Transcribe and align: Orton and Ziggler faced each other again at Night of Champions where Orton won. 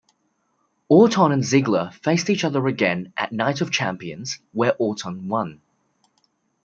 Orton 0.89 1.31
and 1.31 1.43
Ziggler 1.43 1.93
faced 1.93 2.31
each 2.31 2.43
other 2.43 2.65
again 2.65 3.13
at 3.15 3.31
Night 3.31 3.61
of 3.61 3.69
Champions 3.69 4.39
where 4.51 4.75
Orton 4.79 5.27
won. 5.27 5.61